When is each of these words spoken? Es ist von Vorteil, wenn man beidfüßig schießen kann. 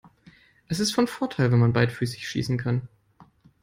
Es 0.67 0.79
ist 0.79 0.95
von 0.95 1.05
Vorteil, 1.05 1.51
wenn 1.51 1.59
man 1.59 1.73
beidfüßig 1.73 2.27
schießen 2.27 2.57
kann. 2.57 2.87